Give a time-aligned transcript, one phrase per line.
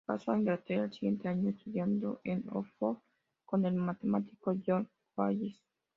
[0.03, 2.97] Pasó a Inglaterra al siguiente año, estudiando en Oxford
[3.45, 5.61] con el matemático John Wallis.